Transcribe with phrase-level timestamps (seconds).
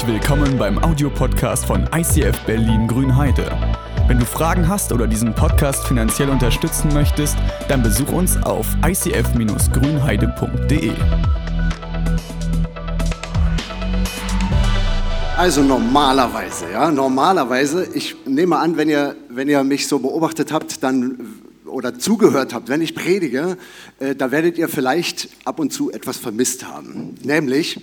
[0.00, 3.52] Herzlich willkommen beim Audiopodcast von ICF Berlin Grünheide.
[4.08, 7.36] Wenn du Fragen hast oder diesen Podcast finanziell unterstützen möchtest,
[7.68, 10.92] dann besuch uns auf icf-grünheide.de.
[15.36, 20.82] Also normalerweise, ja, normalerweise, ich nehme an, wenn ihr, wenn ihr mich so beobachtet habt,
[20.82, 23.58] dann oder zugehört habt, wenn ich predige,
[23.98, 27.16] äh, da werdet ihr vielleicht ab und zu etwas vermisst haben.
[27.22, 27.82] Nämlich,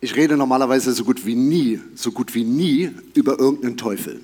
[0.00, 4.20] ich rede normalerweise so gut wie nie, so gut wie nie über irgendeinen Teufel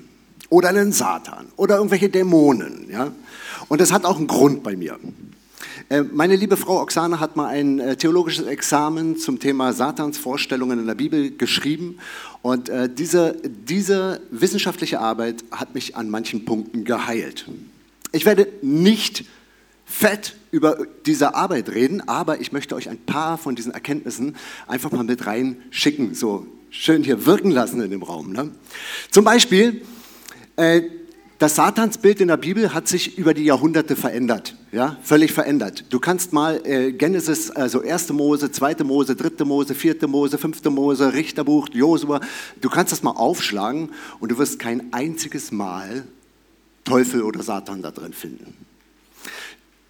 [0.49, 2.89] oder einen Satan oder irgendwelche Dämonen.
[2.91, 3.13] Ja?
[3.69, 4.99] Und das hat auch einen Grund bei mir.
[5.89, 10.79] Äh, meine liebe Frau Oksana hat mal ein äh, theologisches Examen zum Thema Satans Vorstellungen
[10.79, 11.99] in der Bibel geschrieben.
[12.43, 17.47] Und äh, diese, diese wissenschaftliche Arbeit hat mich an manchen Punkten geheilt.
[18.13, 19.25] Ich werde nicht
[19.87, 24.37] fett über diese Arbeit reden, aber ich möchte euch ein paar von diesen Erkenntnissen
[24.69, 28.33] einfach mal mit reinschicken, so schön hier wirken lassen in dem Raum.
[28.33, 28.51] Ne?
[29.11, 29.83] Zum Beispiel,
[30.57, 30.83] äh,
[31.39, 35.87] das Satansbild in der Bibel hat sich über die Jahrhunderte verändert, ja, völlig verändert.
[35.89, 38.11] Du kannst mal äh, Genesis, also 1.
[38.11, 38.77] Mose, 2.
[38.85, 39.45] Mose, 3.
[39.45, 40.07] Mose, 4.
[40.07, 40.65] Mose, 5.
[40.67, 42.21] Mose, Richterbuch, Josua,
[42.61, 43.89] du kannst das mal aufschlagen
[44.21, 46.05] und du wirst kein einziges Mal
[46.85, 48.55] Teufel oder Satan da drin finden.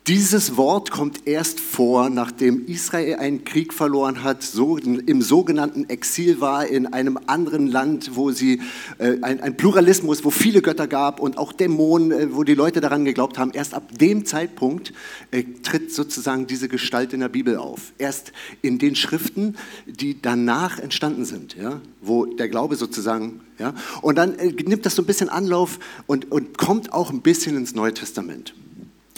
[0.09, 6.41] Dieses Wort kommt erst vor, nachdem Israel einen Krieg verloren hat, so im sogenannten Exil
[6.41, 8.61] war, in einem anderen Land, wo sie
[8.99, 12.81] äh, ein, ein, Pluralismus, wo viele Götter gab und auch Dämonen, äh, wo die Leute
[12.81, 13.53] daran geglaubt haben.
[13.53, 14.93] Erst ab dem Zeitpunkt
[15.31, 17.93] äh, tritt sozusagen diese Gestalt in der Bibel auf.
[17.99, 24.19] Erst in den Schriften, die danach entstanden sind, ja, wo der Glaube sozusagen, ja, und
[24.19, 27.77] dann äh, nimmt das so ein bisschen Anlauf und, und kommt auch ein bisschen ins
[27.77, 28.53] Neue Testament.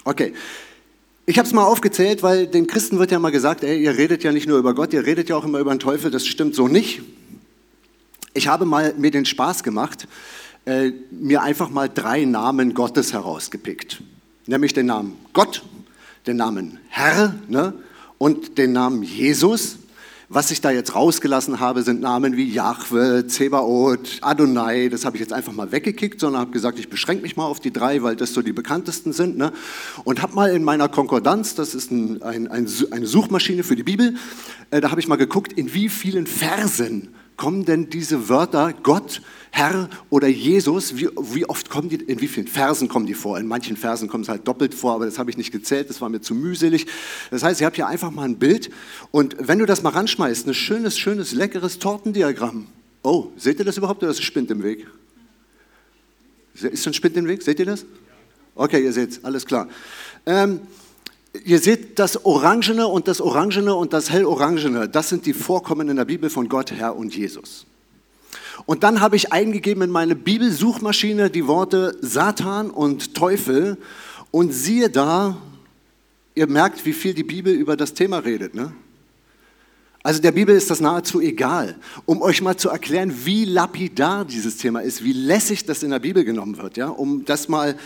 [0.05, 0.35] Okay.
[1.27, 4.23] Ich habe es mal aufgezählt, weil den Christen wird ja mal gesagt, ey, ihr redet
[4.25, 6.11] ja nicht nur über Gott, ihr redet ja auch immer über den Teufel.
[6.11, 7.01] Das stimmt so nicht.
[8.35, 10.07] Ich habe mal mir den Spaß gemacht,
[10.67, 14.03] äh, mir einfach mal drei Namen Gottes herausgepickt.
[14.47, 15.63] Nämlich den Namen Gott,
[16.27, 17.73] den Namen Herr ne,
[18.19, 19.79] und den Namen Jesus.
[20.31, 24.89] Was ich da jetzt rausgelassen habe, sind Namen wie Jahwe, Zebaoth, Adonai.
[24.89, 27.61] Das habe ich jetzt einfach mal weggekickt, sondern habe gesagt, ich beschränke mich mal auf
[27.61, 29.37] die drei, weil das so die bekanntesten sind.
[29.37, 29.53] Ne?
[30.05, 33.83] Und habe mal in meiner Konkordanz, das ist ein, ein, ein, eine Suchmaschine für die
[33.83, 34.15] Bibel,
[34.71, 39.21] äh, da habe ich mal geguckt, in wie vielen Versen kommen denn diese Wörter Gott,
[39.51, 43.39] Herr oder Jesus, wie, wie, oft kommen die, in wie vielen Versen kommen die vor?
[43.39, 46.01] In manchen Versen kommen es halt doppelt vor, aber das habe ich nicht gezählt, das
[46.01, 46.87] war mir zu mühselig.
[47.31, 48.71] Das heißt, ihr habt hier einfach mal ein Bild
[49.11, 52.67] und wenn du das mal ranschmeißt, ein schönes, schönes, leckeres Tortendiagramm.
[53.03, 54.87] Oh, seht ihr das überhaupt oder ist ein Spind im Weg?
[56.55, 57.43] Ist ein Spind im Weg?
[57.43, 57.85] Seht ihr das?
[58.55, 59.69] Okay, ihr seht es, alles klar.
[60.27, 60.61] Ähm,
[61.43, 65.97] Ihr seht das Orangene und das Orangene und das Hellorangene, das sind die Vorkommen in
[65.97, 67.67] der Bibel von Gott, Herr und Jesus.
[68.67, 73.79] Und dann habe ich eingegeben in meine Bibelsuchmaschine die Worte Satan und Teufel
[74.31, 75.37] und siehe da,
[76.37, 78.55] ihr merkt, wie viel die Bibel über das Thema redet.
[78.55, 78.73] Ne?
[80.05, 81.77] Also der Bibel ist das nahezu egal.
[82.05, 85.99] Um euch mal zu erklären, wie lapidar dieses Thema ist, wie lässig das in der
[85.99, 87.77] Bibel genommen wird, ja, um das mal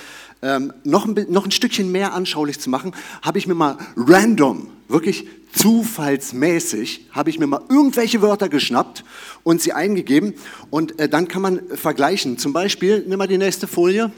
[0.42, 4.68] ähm, noch, ein, noch ein Stückchen mehr anschaulich zu machen, habe ich mir mal random,
[4.88, 9.04] wirklich zufallsmäßig, habe ich mir mal irgendwelche Wörter geschnappt
[9.42, 10.34] und sie eingegeben
[10.70, 12.38] und äh, dann kann man vergleichen.
[12.38, 14.12] Zum Beispiel, nimm mal die nächste Folie.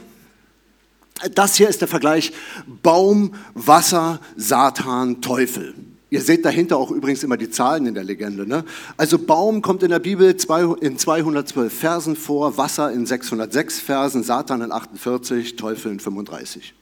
[1.33, 2.33] Das hier ist der Vergleich
[2.81, 5.75] Baum, Wasser, Satan, Teufel.
[6.13, 8.45] Ihr seht dahinter auch übrigens immer die Zahlen in der Legende.
[8.45, 8.65] Ne?
[8.97, 10.35] Also Baum kommt in der Bibel
[10.81, 16.73] in 212 Versen vor, Wasser in 606 Versen, Satan in 48, Teufel in 35.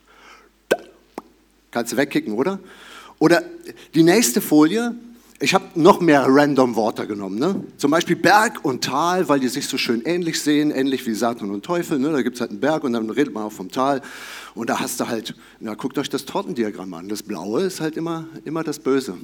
[1.69, 2.57] Kannst du wegkicken, oder?
[3.19, 3.43] Oder
[3.93, 4.95] die nächste Folie,
[5.41, 7.39] ich habe noch mehr random Worte genommen.
[7.39, 7.63] Ne?
[7.77, 11.49] Zum Beispiel Berg und Tal, weil die sich so schön ähnlich sehen, ähnlich wie Satan
[11.51, 11.97] und Teufel.
[11.97, 12.11] Ne?
[12.11, 14.01] Da gibt es halt einen Berg und dann redet man auch vom Tal.
[14.53, 17.07] Und da hast du halt, na, guckt euch das Tortendiagramm an.
[17.07, 19.17] Das Blaue ist halt immer, immer das Böse.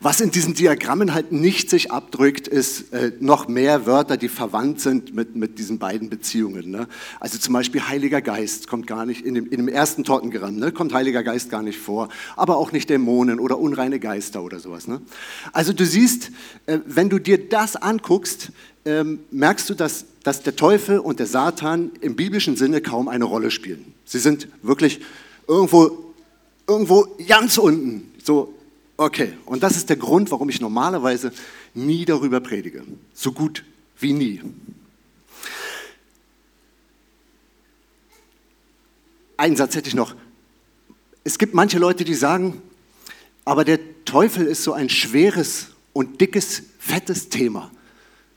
[0.00, 4.80] Was in diesen Diagrammen halt nicht sich abdrückt, ist äh, noch mehr Wörter, die verwandt
[4.80, 6.70] sind mit, mit diesen beiden Beziehungen.
[6.70, 6.88] Ne?
[7.18, 10.72] Also zum Beispiel Heiliger Geist kommt gar nicht, in dem, in dem ersten Tortengramm ne,
[10.72, 14.88] kommt Heiliger Geist gar nicht vor, aber auch nicht Dämonen oder unreine Geister oder sowas.
[14.88, 15.02] Ne?
[15.52, 16.30] Also du siehst,
[16.66, 18.52] äh, wenn du dir das anguckst,
[18.86, 23.24] ähm, merkst du, dass, dass der Teufel und der Satan im biblischen Sinne kaum eine
[23.24, 23.92] Rolle spielen.
[24.06, 25.00] Sie sind wirklich
[25.46, 26.14] irgendwo,
[26.66, 28.54] irgendwo ganz unten, so
[29.00, 31.32] Okay, und das ist der Grund, warum ich normalerweise
[31.72, 32.84] nie darüber predige.
[33.14, 33.64] So gut
[33.98, 34.42] wie nie.
[39.38, 40.14] Einen Satz hätte ich noch.
[41.24, 42.60] Es gibt manche Leute, die sagen,
[43.46, 47.70] aber der Teufel ist so ein schweres und dickes, fettes Thema.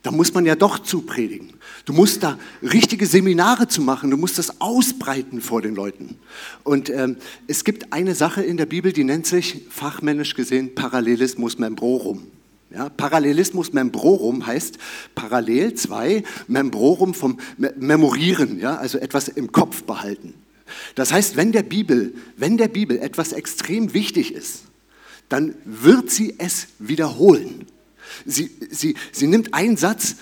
[0.04, 1.54] Da muss man ja doch zupredigen.
[1.86, 6.20] Du musst da richtige Seminare zu machen, du musst das ausbreiten vor den Leuten.
[6.64, 7.16] Und ähm,
[7.48, 12.28] es gibt eine Sache in der Bibel, die nennt sich fachmännisch gesehen Parallelismus membrorum.
[12.70, 14.78] Ja, Parallelismus membrorum heißt
[15.16, 20.34] parallel zwei, membrorum vom Memorieren, ja, also etwas im Kopf behalten.
[20.96, 24.64] Das heißt, wenn der Bibel, wenn der Bibel etwas extrem wichtig ist,
[25.30, 27.68] dann wird sie es wiederholen.
[28.26, 30.16] Sie, sie, sie nimmt einen Satz,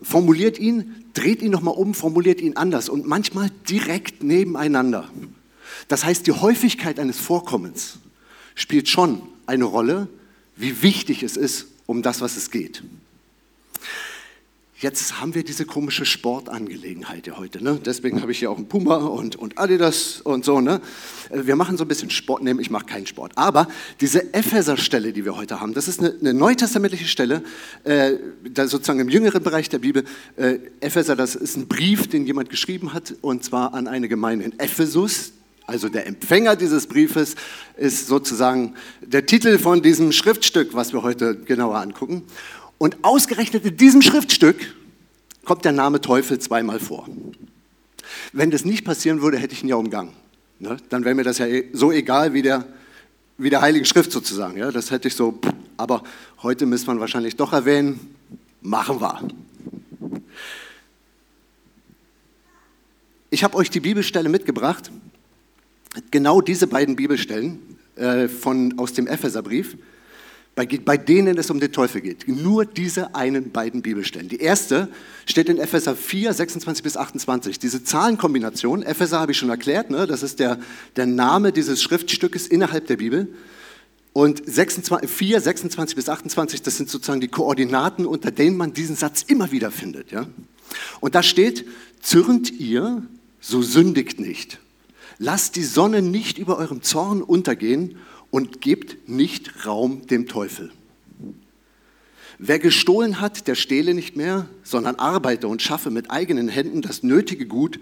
[0.00, 5.08] formuliert ihn, dreht ihn nochmal um, formuliert ihn anders und manchmal direkt nebeneinander.
[5.88, 7.98] Das heißt, die Häufigkeit eines Vorkommens
[8.54, 10.08] spielt schon eine Rolle,
[10.56, 12.82] wie wichtig es ist, um das, was es geht.
[14.82, 17.62] Jetzt haben wir diese komische Sportangelegenheit hier heute.
[17.62, 17.78] Ne?
[17.86, 20.60] Deswegen habe ich hier auch einen Puma und, und Adidas und so.
[20.60, 20.80] Ne?
[21.30, 22.42] Wir machen so ein bisschen Sport.
[22.42, 23.30] Nee, ich mache keinen Sport.
[23.36, 23.68] Aber
[24.00, 27.44] diese Epheser-Stelle, die wir heute haben, das ist eine, eine neutestamentliche Stelle,
[27.84, 28.14] äh,
[28.56, 30.02] sozusagen im jüngeren Bereich der Bibel.
[30.34, 34.46] Äh, Epheser, das ist ein Brief, den jemand geschrieben hat, und zwar an eine Gemeinde
[34.46, 35.30] in Ephesus.
[35.64, 37.36] Also der Empfänger dieses Briefes
[37.76, 42.24] ist sozusagen der Titel von diesem Schriftstück, was wir heute genauer angucken.
[42.82, 44.74] Und ausgerechnet in diesem Schriftstück
[45.44, 47.08] kommt der Name Teufel zweimal vor.
[48.32, 50.12] Wenn das nicht passieren würde, hätte ich ihn ja umgangen.
[50.58, 50.76] Ne?
[50.88, 52.66] Dann wäre mir das ja eh so egal wie der,
[53.38, 54.58] wie der Heiligen Schrift sozusagen.
[54.58, 54.72] Ja?
[54.72, 55.38] Das hätte ich so,
[55.76, 56.02] aber
[56.42, 58.00] heute müsste man wahrscheinlich doch erwähnen,
[58.62, 59.28] machen wir.
[63.30, 64.90] Ich habe euch die Bibelstelle mitgebracht,
[66.10, 67.60] genau diese beiden Bibelstellen
[67.94, 69.76] äh, von, aus dem Epheserbrief
[70.54, 72.28] bei, bei denen es um den Teufel geht.
[72.28, 74.28] Nur diese einen beiden Bibelstellen.
[74.28, 74.88] Die erste
[75.24, 77.58] steht in Epheser 4, 26 bis 28.
[77.58, 80.06] Diese Zahlenkombination, Epheser habe ich schon erklärt, ne?
[80.06, 80.58] das ist der,
[80.96, 83.28] der Name dieses Schriftstückes innerhalb der Bibel.
[84.12, 88.94] Und 26, 4, 26 bis 28, das sind sozusagen die Koordinaten, unter denen man diesen
[88.94, 90.12] Satz immer wieder findet.
[90.12, 90.26] Ja?
[91.00, 91.66] Und da steht,
[92.02, 93.02] zürnt ihr,
[93.40, 94.58] so sündigt nicht.
[95.18, 97.96] Lasst die Sonne nicht über eurem Zorn untergehen
[98.32, 100.72] und gebt nicht Raum dem Teufel.
[102.38, 107.04] Wer gestohlen hat, der stehle nicht mehr, sondern arbeite und schaffe mit eigenen Händen das
[107.04, 107.78] nötige Gut,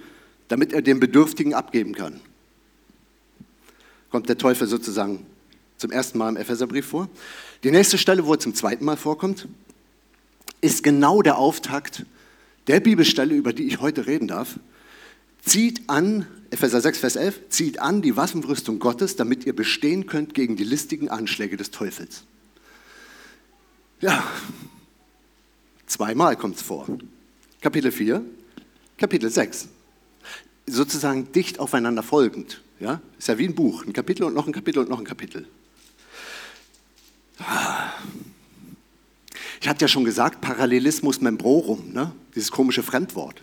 [0.48, 2.20] damit er dem Bedürftigen abgeben kann.
[4.10, 5.24] Kommt der Teufel sozusagen
[5.78, 7.08] zum ersten Mal im Epheserbrief vor.
[7.62, 9.46] Die nächste Stelle, wo er zum zweiten Mal vorkommt,
[10.60, 12.04] ist genau der Auftakt
[12.66, 14.58] der Bibelstelle, über die ich heute reden darf.
[15.44, 20.34] Zieht an, Epheser 6, Vers 11, zieht an die Waffenrüstung Gottes, damit ihr bestehen könnt
[20.34, 22.24] gegen die listigen Anschläge des Teufels.
[24.00, 24.26] Ja,
[25.86, 26.86] zweimal kommt es vor.
[27.60, 28.24] Kapitel 4,
[28.96, 29.68] Kapitel 6.
[30.66, 32.62] Sozusagen dicht aufeinander folgend.
[32.80, 33.00] Ja?
[33.18, 35.46] Ist ja wie ein Buch, ein Kapitel und noch ein Kapitel und noch ein Kapitel.
[39.60, 42.12] Ich hatte ja schon gesagt, Parallelismus membrorum, ne?
[42.34, 43.42] dieses komische Fremdwort.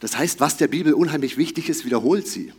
[0.00, 2.52] Das heißt, was der Bibel unheimlich wichtig ist, wiederholt sie.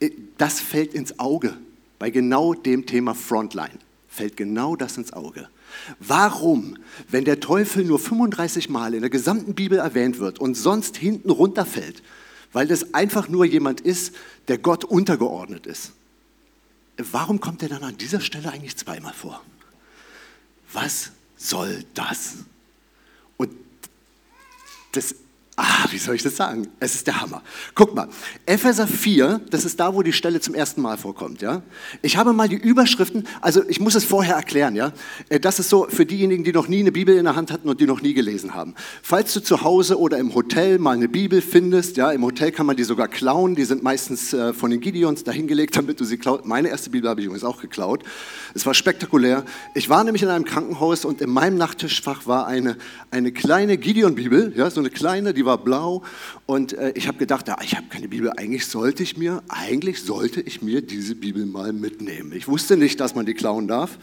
[0.00, 1.56] Äh, das fällt ins Auge
[1.98, 3.78] bei genau dem Thema Frontline.
[4.08, 5.48] Fällt genau das ins Auge.
[5.98, 6.78] Warum,
[7.08, 11.30] wenn der Teufel nur 35 Mal in der gesamten Bibel erwähnt wird und sonst hinten
[11.30, 12.02] runterfällt,
[12.52, 14.14] weil das einfach nur jemand ist,
[14.48, 15.92] der Gott untergeordnet ist,
[16.96, 19.42] warum kommt er dann an dieser Stelle eigentlich zweimal vor?
[20.72, 22.36] Was soll das?
[23.36, 23.52] Und
[24.92, 25.14] das
[25.58, 26.68] Ah, wie soll ich das sagen?
[26.80, 27.40] Es ist der Hammer.
[27.74, 28.08] Guck mal,
[28.44, 31.40] Epheser 4, das ist da, wo die Stelle zum ersten Mal vorkommt.
[31.40, 31.62] Ja?
[32.02, 34.76] Ich habe mal die Überschriften, also ich muss es vorher erklären.
[34.76, 34.92] Ja?
[35.30, 37.70] Äh, das ist so für diejenigen, die noch nie eine Bibel in der Hand hatten
[37.70, 38.74] und die noch nie gelesen haben.
[39.02, 42.66] Falls du zu Hause oder im Hotel mal eine Bibel findest, ja, im Hotel kann
[42.66, 46.18] man die sogar klauen, die sind meistens äh, von den Gideons dahingelegt, damit du sie
[46.18, 46.44] klaut.
[46.44, 48.04] Meine erste Bibel habe ich übrigens auch geklaut.
[48.52, 49.42] Es war spektakulär.
[49.74, 52.76] Ich war nämlich in einem Krankenhaus und in meinem Nachttischfach war eine,
[53.10, 56.02] eine kleine Gideon-Bibel, ja, so eine kleine, die war blau
[56.44, 60.02] und äh, ich habe gedacht, ja, ich habe keine Bibel, eigentlich sollte ich mir, eigentlich
[60.02, 62.32] sollte ich mir diese Bibel mal mitnehmen.
[62.32, 63.98] Ich wusste nicht, dass man die klauen darf.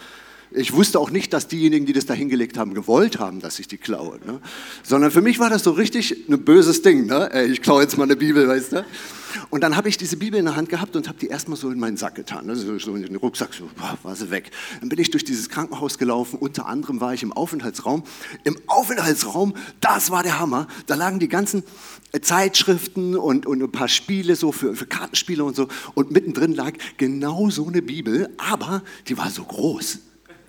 [0.52, 3.68] Ich wusste auch nicht, dass diejenigen, die das da hingelegt haben, gewollt haben, dass ich
[3.68, 4.20] die klaue.
[4.26, 4.40] Ne?
[4.84, 7.08] Sondern für mich war das so richtig ein böses Ding.
[7.08, 7.32] Ne?
[7.32, 8.86] Ey, ich klaue jetzt mal eine Bibel, weißt du?
[9.50, 11.70] Und dann habe ich diese Bibel in der Hand gehabt und habe die erstmal so
[11.70, 12.56] in meinen Sack getan, ne?
[12.56, 14.52] so, in den Rucksack, so boah, war sie weg.
[14.80, 18.04] Dann bin ich durch dieses Krankenhaus gelaufen, unter anderem war ich im Aufenthaltsraum.
[18.44, 21.64] Im Aufenthaltsraum, das war der Hammer, da lagen die ganzen
[22.12, 26.54] äh, Zeitschriften und, und ein paar Spiele so für, für Kartenspiele und so und mittendrin
[26.54, 30.00] lag genau so eine Bibel, aber die war so groß.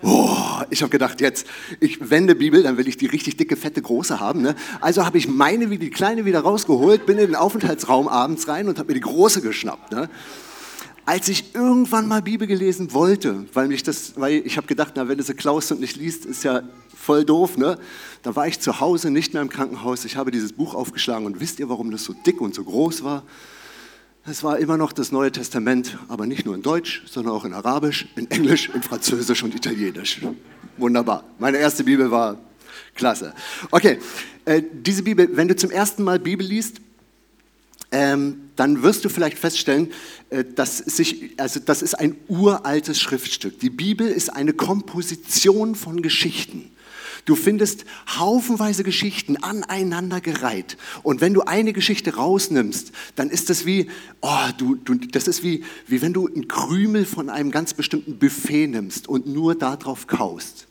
[0.04, 1.46] Oh, ich habe gedacht, jetzt,
[1.80, 4.42] ich wende Bibel, dann will ich die richtig dicke, fette, große haben.
[4.42, 4.54] Ne?
[4.80, 8.68] Also habe ich meine wie die kleine wieder rausgeholt, bin in den Aufenthaltsraum abends rein
[8.68, 9.92] und habe mir die große geschnappt.
[9.92, 10.10] Ne?
[11.06, 15.06] als ich irgendwann mal Bibel gelesen wollte, weil mich das, weil ich habe gedacht, na,
[15.08, 16.62] wenn du sie klaust und nicht liest, ist ja
[16.96, 17.78] voll doof, ne?
[18.22, 20.06] Da war ich zu Hause, nicht mehr im Krankenhaus.
[20.06, 23.04] Ich habe dieses Buch aufgeschlagen und wisst ihr, warum das so dick und so groß
[23.04, 23.22] war?
[24.26, 27.52] Es war immer noch das Neue Testament, aber nicht nur in Deutsch, sondern auch in
[27.52, 30.22] Arabisch, in Englisch, in Französisch und Italienisch.
[30.78, 31.24] Wunderbar.
[31.38, 32.38] Meine erste Bibel war
[32.94, 33.34] klasse.
[33.70, 33.98] Okay,
[34.46, 36.80] äh, diese Bibel, wenn du zum ersten Mal Bibel liest,
[37.92, 39.92] ähm, dann wirst du vielleicht feststellen,
[40.30, 43.60] äh, dass sich, also das ist ein uraltes Schriftstück.
[43.60, 46.70] Die Bibel ist eine Komposition von Geschichten.
[47.24, 47.86] Du findest
[48.18, 50.76] haufenweise Geschichten aneinandergereiht.
[51.02, 53.88] Und wenn du eine Geschichte rausnimmst, dann ist das wie,
[54.20, 58.18] oh, du, du, das ist wie, wie wenn du einen Krümel von einem ganz bestimmten
[58.18, 60.66] Buffet nimmst und nur darauf kaust.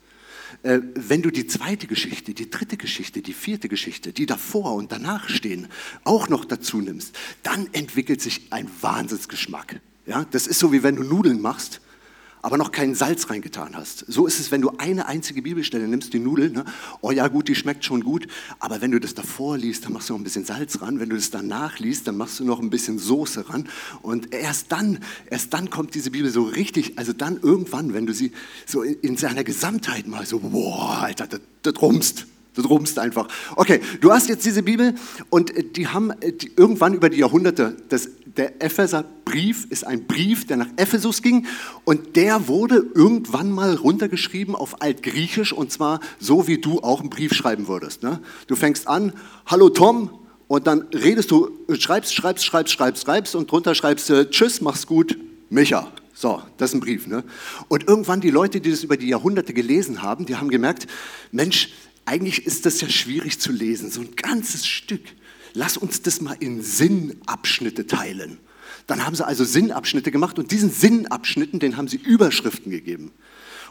[0.62, 4.92] Äh, wenn du die zweite Geschichte, die dritte Geschichte, die vierte Geschichte, die davor und
[4.92, 5.68] danach stehen,
[6.04, 9.82] auch noch dazu nimmst, dann entwickelt sich ein Wahnsinnsgeschmack.
[10.06, 11.82] Ja, das ist so wie wenn du Nudeln machst
[12.44, 14.06] aber noch keinen Salz reingetan hast.
[14.08, 16.66] So ist es, wenn du eine einzige Bibelstelle nimmst, die Nudeln, ne?
[17.02, 18.28] oh ja gut, die schmeckt schon gut,
[18.60, 21.10] aber wenn du das davor liest, dann machst du noch ein bisschen Salz ran, wenn
[21.10, 23.70] du das danach liest, dann machst du noch ein bisschen Soße ran
[24.02, 28.14] und erst dann, erst dann kommt diese Bibel so richtig, also dann irgendwann, wenn du
[28.14, 28.34] sie
[28.66, 33.28] so in, in seiner Gesamtheit mal so, boah, Alter, das, das rumst, Du rumst einfach.
[33.56, 34.94] Okay, du hast jetzt diese Bibel
[35.32, 40.06] und äh, die haben äh, die irgendwann über die Jahrhunderte, das, der Epheserbrief ist ein
[40.06, 41.46] Brief, der nach Ephesus ging
[41.84, 47.10] und der wurde irgendwann mal runtergeschrieben auf Altgriechisch und zwar so, wie du auch einen
[47.10, 48.04] Brief schreiben würdest.
[48.04, 48.20] Ne?
[48.48, 49.14] Du fängst an,
[49.46, 50.10] hallo Tom,
[50.48, 54.86] und dann redest du, schreibst, schreibst, schreibst, schreibst, schreibst und drunter schreibst du, tschüss, mach's
[54.86, 55.18] gut,
[55.50, 55.92] Micha.
[56.14, 57.08] So, das ist ein Brief.
[57.08, 57.24] Ne?
[57.70, 60.86] Und irgendwann die Leute, die das über die Jahrhunderte gelesen haben, die haben gemerkt,
[61.32, 61.74] Mensch,
[62.06, 65.02] eigentlich ist das ja schwierig zu lesen, so ein ganzes Stück.
[65.54, 68.40] Lass uns das mal in Sinnabschnitte teilen.
[68.88, 73.12] Dann haben sie also Sinnabschnitte gemacht und diesen Sinnabschnitten, den haben sie Überschriften gegeben.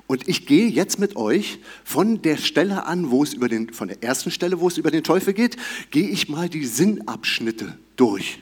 [0.07, 3.89] Und ich gehe jetzt mit euch von der Stelle an, wo es über den, von
[3.89, 5.57] der ersten Stelle, wo es über den Teufel geht,
[5.91, 8.41] gehe ich mal die Sinnabschnitte durch.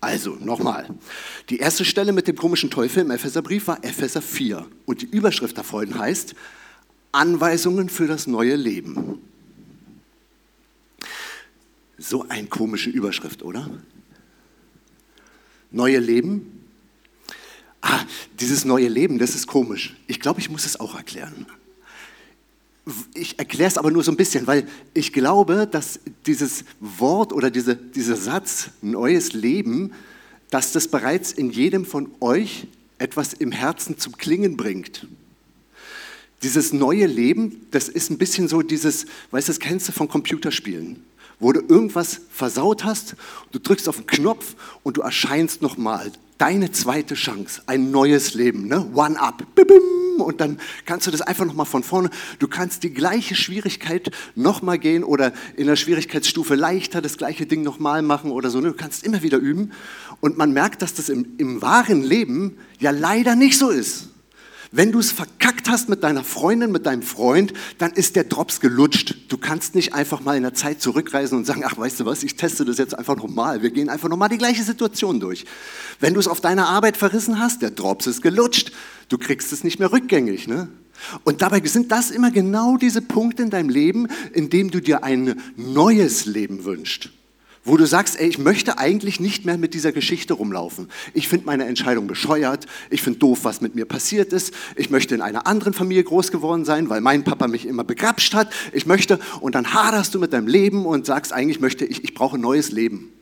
[0.00, 0.88] Also nochmal.
[1.50, 4.66] Die erste Stelle mit dem komischen Teufel im Epheserbrief war Epheser 4.
[4.86, 6.34] Und die Überschrift davon heißt
[7.12, 9.18] Anweisungen für das neue Leben.
[12.02, 13.68] So eine komische Überschrift, oder?
[15.70, 16.64] Neue Leben?
[17.82, 18.00] Ah,
[18.40, 19.94] dieses neue Leben, das ist komisch.
[20.06, 21.44] Ich glaube, ich muss es auch erklären.
[23.12, 27.50] Ich erkläre es aber nur so ein bisschen, weil ich glaube, dass dieses Wort oder
[27.50, 29.92] diese, dieser Satz, neues Leben,
[30.48, 32.66] dass das bereits in jedem von euch
[32.96, 35.06] etwas im Herzen zum Klingen bringt.
[36.42, 40.08] Dieses neue Leben, das ist ein bisschen so dieses, weißt du, das kennst du von
[40.08, 41.04] Computerspielen
[41.40, 43.16] wo du irgendwas versaut hast,
[43.50, 46.12] du drückst auf den Knopf und du erscheinst nochmal.
[46.38, 48.90] Deine zweite Chance, ein neues Leben, ne?
[48.94, 49.44] One up.
[50.16, 52.10] Und dann kannst du das einfach nochmal von vorne.
[52.38, 57.62] Du kannst die gleiche Schwierigkeit nochmal gehen oder in der Schwierigkeitsstufe leichter das gleiche Ding
[57.62, 58.60] nochmal machen oder so.
[58.60, 58.68] Ne?
[58.68, 59.72] Du kannst immer wieder üben.
[60.20, 64.09] Und man merkt, dass das im, im wahren Leben ja leider nicht so ist.
[64.72, 68.60] Wenn du es verkackt hast mit deiner Freundin, mit deinem Freund, dann ist der Drops
[68.60, 69.16] gelutscht.
[69.28, 72.22] Du kannst nicht einfach mal in der Zeit zurückreisen und sagen, ach weißt du was,
[72.22, 73.62] ich teste das jetzt einfach nochmal.
[73.62, 75.44] Wir gehen einfach nochmal die gleiche Situation durch.
[75.98, 78.70] Wenn du es auf deiner Arbeit verrissen hast, der Drops ist gelutscht.
[79.08, 80.46] Du kriegst es nicht mehr rückgängig.
[80.46, 80.68] Ne?
[81.24, 85.02] Und dabei sind das immer genau diese Punkte in deinem Leben, in dem du dir
[85.02, 87.10] ein neues Leben wünschst
[87.64, 90.88] wo du sagst, ey, ich möchte eigentlich nicht mehr mit dieser Geschichte rumlaufen.
[91.12, 95.14] Ich finde meine Entscheidung bescheuert, ich finde doof, was mit mir passiert ist, ich möchte
[95.14, 98.86] in einer anderen Familie groß geworden sein, weil mein Papa mich immer begrapscht hat, ich
[98.86, 102.38] möchte, und dann haderst du mit deinem Leben und sagst, eigentlich möchte ich, ich brauche
[102.38, 103.12] ein neues Leben.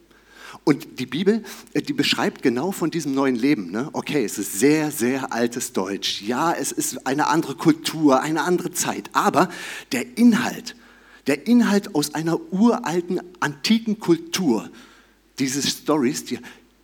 [0.65, 1.43] Und die Bibel,
[1.73, 3.71] äh, die beschreibt genau von diesem neuen Leben.
[3.71, 3.89] Ne?
[3.95, 6.21] Okay, es ist sehr, sehr altes Deutsch.
[6.21, 9.09] Ja, es ist eine andere Kultur, eine andere Zeit.
[9.15, 9.49] Aber
[9.93, 10.77] der Inhalt
[11.29, 14.71] der Inhalt aus einer uralten, antiken Kultur.
[15.39, 16.39] Diese Stories, die,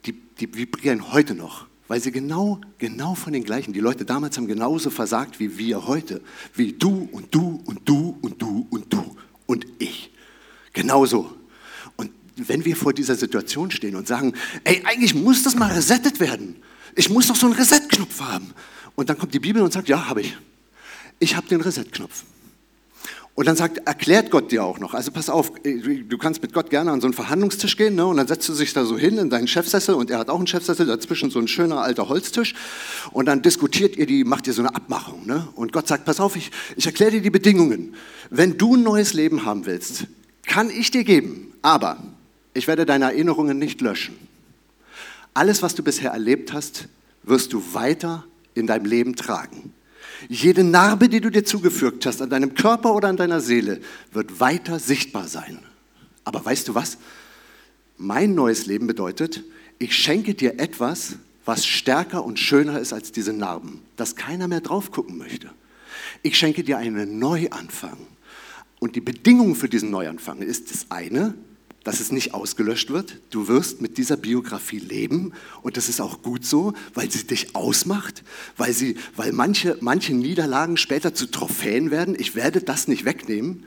[0.05, 4.37] die, die vibrieren heute noch, weil sie genau, genau von den gleichen, die Leute damals
[4.37, 6.21] haben genauso versagt wie wir heute,
[6.55, 10.11] wie du und du und du und du und du und ich.
[10.75, 11.35] Genauso.
[11.97, 14.35] Und wenn wir vor dieser Situation stehen und sagen,
[14.65, 16.57] ey, eigentlich muss das mal resettet werden.
[16.97, 18.53] Ich muss doch so einen Reset-Knopf haben.
[18.95, 20.37] Und dann kommt die Bibel und sagt, ja, habe ich.
[21.19, 22.25] Ich habe den Reset-Knopf.
[23.37, 24.95] Und dann sagt, erklärt Gott dir auch noch.
[24.95, 28.07] Also pass auf, du kannst mit Gott gerne an so einen Verhandlungstisch gehen ne?
[28.07, 30.39] und dann setzt du dich da so hin in deinen Chefsessel und er hat auch
[30.39, 32.55] einen Chefsessel, dazwischen so ein schöner alter Holztisch
[33.11, 35.27] und dann diskutiert ihr die, macht ihr so eine Abmachung.
[35.27, 35.49] Ne?
[35.57, 37.97] Und Gott sagt, pass auf, ich, ich erkläre dir die Bedingungen.
[38.31, 40.07] Wenn du ein neues Leben haben willst,
[40.47, 41.97] kann ich dir geben, aber
[42.53, 44.15] ich werde deine Erinnerungen nicht löschen.
[45.33, 46.87] Alles, was du bisher erlebt hast,
[47.25, 48.25] wirst du weiter
[48.55, 49.73] in deinem Leben tragen.
[50.29, 53.81] Jede Narbe, die du dir zugefügt hast, an deinem Körper oder an deiner Seele,
[54.13, 55.59] wird weiter sichtbar sein.
[56.25, 56.99] Aber weißt du was?
[57.97, 59.45] Mein neues Leben bedeutet,
[59.79, 64.61] ich schenke dir etwas, was stärker und schöner ist als diese Narben, dass keiner mehr
[64.61, 65.51] drauf gucken möchte.
[66.23, 67.99] Ich schenke dir einen Neuanfang.
[68.81, 71.35] Und die Bedingung für diesen Neuanfang ist das eine,
[71.85, 73.21] dass es nicht ausgelöscht wird.
[73.31, 77.55] Du wirst mit dieser Biografie leben und das ist auch gut so, weil sie dich
[77.55, 78.25] ausmacht,
[78.57, 82.17] weil, sie, weil manche, manche Niederlagen später zu Trophäen werden.
[82.19, 83.65] Ich werde das nicht wegnehmen.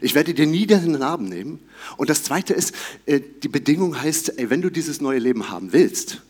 [0.00, 1.58] Ich werde dir nie den Narben nehmen.
[1.96, 2.74] Und das Zweite ist,
[3.06, 6.22] äh, die Bedingung heißt, wenn du dieses neue Leben haben willst,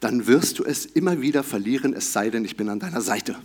[0.00, 3.36] dann wirst du es immer wieder verlieren, es sei denn, ich bin an deiner Seite.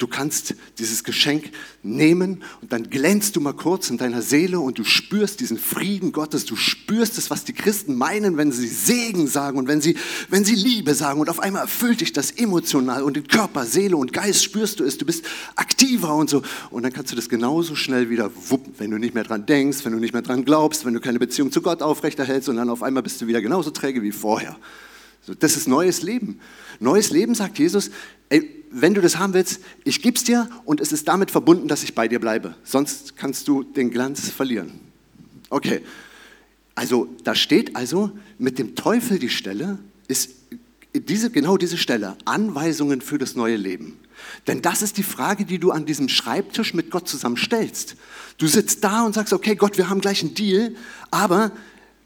[0.00, 1.50] Du kannst dieses Geschenk
[1.82, 6.10] nehmen und dann glänzt du mal kurz in deiner Seele und du spürst diesen Frieden
[6.12, 6.46] Gottes.
[6.46, 9.98] Du spürst es, was die Christen meinen, wenn sie Segen sagen und wenn sie,
[10.30, 11.20] wenn sie Liebe sagen.
[11.20, 14.84] Und auf einmal erfüllt dich das emotional und in Körper, Seele und Geist spürst du
[14.84, 14.96] es.
[14.96, 15.22] Du bist
[15.54, 16.40] aktiver und so.
[16.70, 19.84] Und dann kannst du das genauso schnell wieder wuppen, wenn du nicht mehr dran denkst,
[19.84, 22.70] wenn du nicht mehr dran glaubst, wenn du keine Beziehung zu Gott aufrechterhältst und dann
[22.70, 24.56] auf einmal bist du wieder genauso träge wie vorher.
[25.40, 26.40] Das ist neues Leben.
[26.78, 27.90] Neues Leben, sagt Jesus,
[28.30, 31.68] ey, wenn du das haben willst, ich gebe es dir und es ist damit verbunden,
[31.68, 32.54] dass ich bei dir bleibe.
[32.62, 34.72] Sonst kannst du den Glanz verlieren.
[35.50, 35.82] Okay,
[36.76, 40.30] also da steht also mit dem Teufel die Stelle, ist
[40.94, 43.98] diese, genau diese Stelle, Anweisungen für das neue Leben.
[44.46, 47.96] Denn das ist die Frage, die du an diesem Schreibtisch mit Gott zusammen stellst.
[48.38, 50.74] Du sitzt da und sagst, okay Gott, wir haben gleich einen Deal,
[51.10, 51.52] aber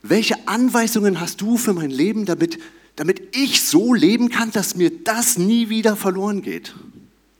[0.03, 2.59] welche Anweisungen hast du für mein Leben, damit
[2.97, 6.75] damit ich so leben kann, dass mir das nie wieder verloren geht.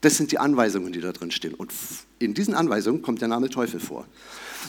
[0.01, 1.55] Das sind die Anweisungen, die da drin stehen.
[1.55, 1.73] Und
[2.19, 4.07] in diesen Anweisungen kommt der Name Teufel vor.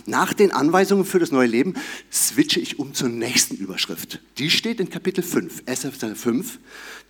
[0.06, 1.74] Nach den Anweisungen für das neue Leben
[2.12, 4.22] switche ich um zur nächsten Überschrift.
[4.38, 6.60] Die steht in Kapitel 5, SF 5.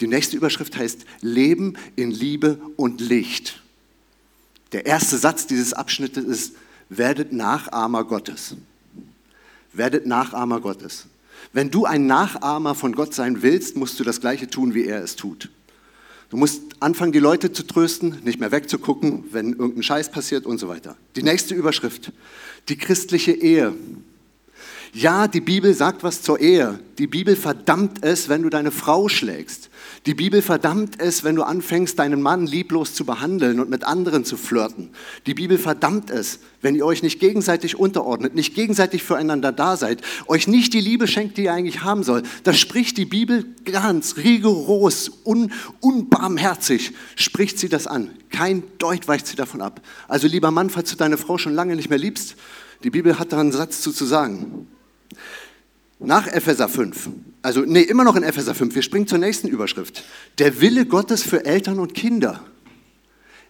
[0.02, 3.62] Die nächste Überschrift heißt Leben in Liebe und Licht.
[4.72, 6.56] Der erste Satz dieses Abschnittes ist,
[6.90, 8.56] werdet Nachahmer Gottes.
[9.74, 11.08] Werdet Nachahmer Gottes.
[11.56, 15.02] Wenn du ein Nachahmer von Gott sein willst, musst du das Gleiche tun, wie er
[15.02, 15.50] es tut.
[16.30, 20.58] Du musst anfangen, die Leute zu trösten, nicht mehr wegzugucken, wenn irgendein Scheiß passiert und
[20.58, 20.98] so weiter.
[21.16, 22.12] Die nächste Überschrift,
[22.68, 23.74] die christliche Ehe.
[24.92, 26.78] Ja, die Bibel sagt was zur Ehe.
[26.98, 29.70] Die Bibel verdammt es, wenn du deine Frau schlägst.
[30.06, 34.24] Die Bibel verdammt es, wenn du anfängst, deinen Mann lieblos zu behandeln und mit anderen
[34.24, 34.92] zu flirten.
[35.26, 40.04] Die Bibel verdammt es, wenn ihr euch nicht gegenseitig unterordnet, nicht gegenseitig füreinander da seid,
[40.28, 42.22] euch nicht die Liebe schenkt, die ihr eigentlich haben soll.
[42.44, 48.12] Da spricht die Bibel ganz rigoros, un, unbarmherzig, spricht sie das an.
[48.30, 49.82] Kein Deut weicht sie davon ab.
[50.08, 52.36] Also lieber Mann, falls du deine Frau schon lange nicht mehr liebst,
[52.84, 54.68] die Bibel hat da einen Satz zu, zu sagen.
[56.00, 57.10] Nach Epheser 5,
[57.42, 60.04] also nee, immer noch in Epheser 5, wir springen zur nächsten Überschrift.
[60.40, 62.44] Der Wille Gottes für Eltern und Kinder.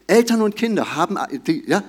[0.06, 1.18] Eltern und Kinder haben,
[1.66, 1.84] ja,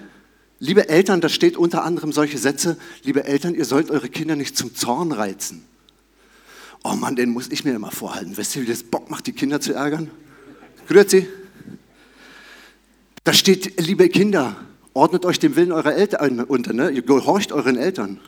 [0.58, 4.56] liebe Eltern, da steht unter anderem solche Sätze, liebe Eltern, ihr sollt eure Kinder nicht
[4.56, 5.62] zum Zorn reizen.
[6.82, 8.36] Oh Mann, den muss ich mir immer vorhalten.
[8.36, 10.10] Wisst ihr, wie das Bock macht, die Kinder zu ärgern?
[10.88, 11.26] Grüezi.
[13.24, 14.56] Da steht, liebe Kinder,
[14.94, 16.90] ordnet euch dem Willen eurer Eltern unter, ne?
[16.90, 18.20] ihr gehorcht euren Eltern.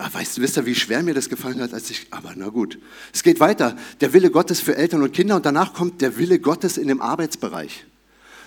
[0.00, 2.48] Ja, weißt du, wisst ihr, wie schwer mir das gefallen hat, als ich, aber na
[2.48, 2.78] gut.
[3.12, 3.76] Es geht weiter.
[4.00, 7.02] Der Wille Gottes für Eltern und Kinder und danach kommt der Wille Gottes in dem
[7.02, 7.84] Arbeitsbereich.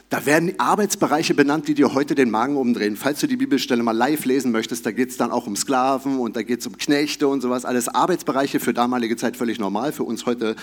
[0.10, 2.98] Da werden Arbeitsbereiche benannt, die dir heute den Magen umdrehen.
[2.98, 6.18] Falls du die Bibelstelle mal live lesen möchtest, da geht es dann auch um Sklaven
[6.18, 7.66] und da geht es um Knechte und sowas.
[7.66, 10.56] Alles Arbeitsbereiche für damalige Zeit völlig normal, für uns heute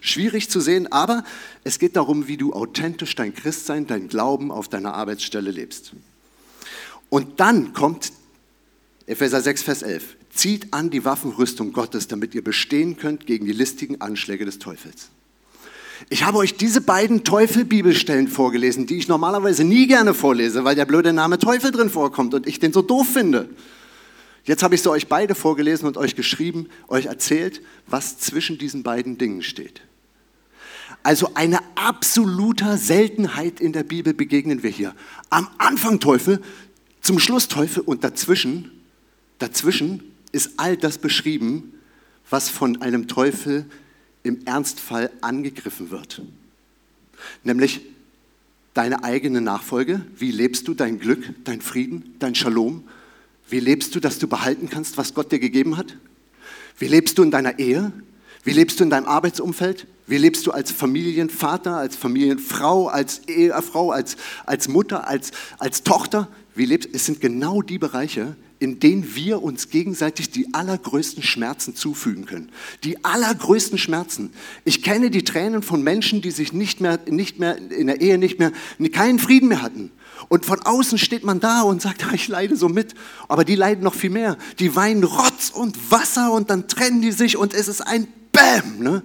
[0.00, 0.90] schwierig zu sehen.
[0.90, 1.24] Aber
[1.62, 5.92] es geht darum, wie du authentisch dein Christsein, dein Glauben auf deiner Arbeitsstelle lebst.
[7.10, 8.12] Und dann kommt
[9.06, 10.17] Epheser 6, Vers 11.
[10.38, 15.08] Zieht an die Waffenrüstung Gottes, damit ihr bestehen könnt gegen die listigen Anschläge des Teufels.
[16.10, 20.84] Ich habe euch diese beiden Teufel-Bibelstellen vorgelesen, die ich normalerweise nie gerne vorlese, weil der
[20.84, 23.48] blöde Name Teufel drin vorkommt und ich den so doof finde.
[24.44, 28.84] Jetzt habe ich sie euch beide vorgelesen und euch geschrieben, euch erzählt, was zwischen diesen
[28.84, 29.80] beiden Dingen steht.
[31.02, 34.94] Also eine absoluter Seltenheit in der Bibel begegnen wir hier.
[35.30, 36.40] Am Anfang Teufel,
[37.00, 38.70] zum Schluss Teufel und dazwischen,
[39.40, 41.74] dazwischen ist all das beschrieben,
[42.30, 43.66] was von einem Teufel
[44.22, 46.22] im Ernstfall angegriffen wird.
[47.44, 47.80] Nämlich
[48.74, 50.02] deine eigene Nachfolge.
[50.16, 52.84] Wie lebst du dein Glück, dein Frieden, dein Shalom?
[53.48, 55.96] Wie lebst du, dass du behalten kannst, was Gott dir gegeben hat?
[56.78, 57.92] Wie lebst du in deiner Ehe?
[58.44, 59.86] Wie lebst du in deinem Arbeitsumfeld?
[60.06, 66.28] Wie lebst du als Familienvater, als Familienfrau, als Ehefrau, als, als Mutter, als, als Tochter?
[66.54, 71.76] Wie lebst, es sind genau die Bereiche, in denen wir uns gegenseitig die allergrößten Schmerzen
[71.76, 72.50] zufügen können.
[72.84, 74.30] Die allergrößten Schmerzen.
[74.64, 78.18] Ich kenne die Tränen von Menschen, die sich nicht mehr, nicht mehr in der Ehe
[78.18, 78.52] nicht mehr,
[78.92, 79.90] keinen Frieden mehr hatten.
[80.28, 82.94] Und von außen steht man da und sagt, ich leide so mit.
[83.28, 84.36] Aber die leiden noch viel mehr.
[84.58, 88.80] Die weinen Rotz und Wasser und dann trennen die sich und es ist ein Bäm.
[88.80, 89.02] Ne?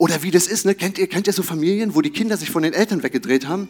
[0.00, 0.74] Oder wie das ist, ne?
[0.74, 3.68] kennt, ihr, kennt ihr so Familien, wo die Kinder sich von den Eltern weggedreht haben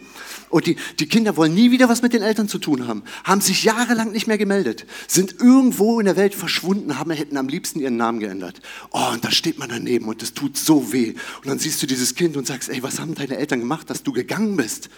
[0.49, 3.41] und die, die Kinder wollen nie wieder was mit den Eltern zu tun haben, haben
[3.41, 7.81] sich jahrelang nicht mehr gemeldet, sind irgendwo in der Welt verschwunden, haben, hätten am liebsten
[7.81, 8.61] ihren Namen geändert.
[8.93, 11.15] Oh, und da steht man daneben und das tut so weh.
[11.39, 14.05] Und dann siehst du dieses Kind und sagst, ey, was haben deine Eltern gemacht, dass
[14.05, 14.89] du gegangen bist?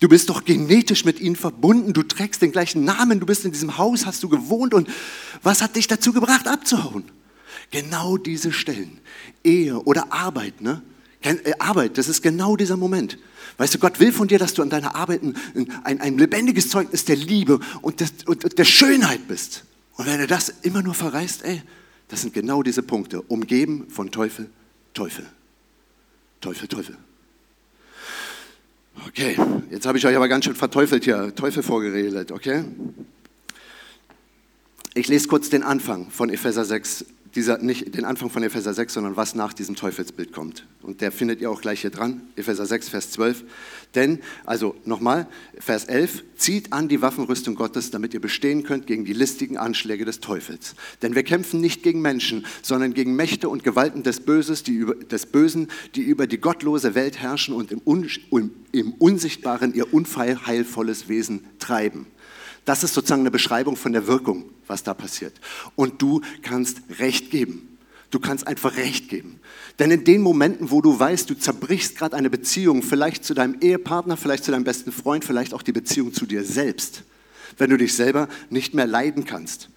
[0.00, 3.52] Du bist doch genetisch mit ihnen verbunden, du trägst den gleichen Namen, du bist in
[3.52, 4.88] diesem Haus, hast du gewohnt und
[5.44, 7.04] was hat dich dazu gebracht, abzuhauen?
[7.72, 9.00] Genau diese Stellen.
[9.42, 10.82] Ehe oder Arbeit, ne?
[11.22, 13.18] Äh, Arbeit, das ist genau dieser Moment.
[13.56, 15.36] Weißt du, Gott will von dir, dass du an deiner Arbeit ein,
[15.84, 19.64] ein, ein lebendiges Zeugnis der Liebe und, des, und der Schönheit bist.
[19.96, 21.62] Und wenn du das immer nur verreist, ey,
[22.08, 24.50] das sind genau diese Punkte, umgeben von Teufel,
[24.94, 25.26] Teufel,
[26.40, 26.96] Teufel, Teufel.
[29.06, 29.36] Okay,
[29.70, 32.64] jetzt habe ich euch aber ganz schön verteufelt hier, Teufel vorgeredet, okay?
[34.94, 38.94] Ich lese kurz den Anfang von Epheser 6, dieser, nicht den Anfang von Epheser 6,
[38.94, 40.66] sondern was nach diesem Teufelsbild kommt.
[40.82, 43.44] Und der findet ihr auch gleich hier dran, Epheser 6, Vers 12.
[43.94, 45.26] Denn, also nochmal,
[45.58, 50.04] Vers 11, zieht an die Waffenrüstung Gottes, damit ihr bestehen könnt gegen die listigen Anschläge
[50.04, 50.74] des Teufels.
[51.00, 54.94] Denn wir kämpfen nicht gegen Menschen, sondern gegen Mächte und Gewalten des, Böses, die über,
[54.94, 58.08] des Bösen, die über die gottlose Welt herrschen und im, Un,
[58.72, 62.06] im Unsichtbaren ihr unheilvolles Wesen treiben.
[62.64, 65.34] Das ist sozusagen eine Beschreibung von der Wirkung, was da passiert.
[65.74, 67.72] Und du kannst Recht geben.
[68.12, 69.40] Du kannst einfach Recht geben.
[69.78, 73.56] Denn in den Momenten, wo du weißt, du zerbrichst gerade eine Beziehung, vielleicht zu deinem
[73.60, 77.04] Ehepartner, vielleicht zu deinem besten Freund, vielleicht auch die Beziehung zu dir selbst,
[77.56, 79.70] wenn du dich selber nicht mehr leiden kannst.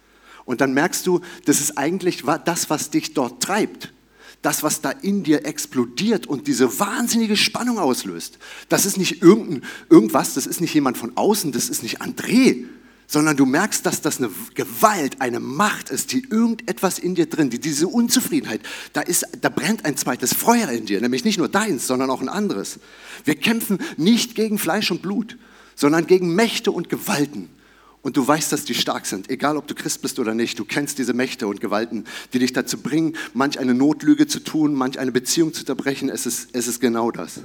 [0.44, 3.92] Und dann merkst du, das ist eigentlich das, was dich dort treibt.
[4.42, 8.38] Das, was da in dir explodiert und diese wahnsinnige Spannung auslöst.
[8.68, 12.66] Das ist nicht irgendwas, das ist nicht jemand von außen, das ist nicht André,
[13.06, 17.50] sondern du merkst, dass das eine Gewalt, eine Macht ist, die irgendetwas in dir drin,
[17.50, 18.60] die diese Unzufriedenheit,
[18.92, 22.20] da, ist, da brennt ein zweites Feuer in dir, nämlich nicht nur deins, sondern auch
[22.20, 22.78] ein anderes.
[23.24, 25.38] Wir kämpfen nicht gegen Fleisch und Blut,
[25.74, 27.48] sondern gegen Mächte und Gewalten
[28.06, 30.60] und du weißt, dass die stark sind, egal ob du Christ bist oder nicht.
[30.60, 34.74] Du kennst diese Mächte und Gewalten, die dich dazu bringen, manch eine Notlüge zu tun,
[34.74, 36.08] manch eine Beziehung zu unterbrechen.
[36.08, 37.40] Es ist, es ist genau das.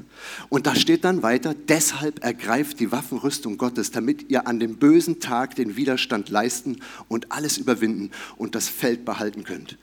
[0.50, 5.19] Und da steht dann weiter, deshalb ergreift die Waffenrüstung Gottes, damit ihr an dem bösen
[5.19, 9.80] Tag den Widerstand leisten und alles überwinden und das Feld behalten könnt.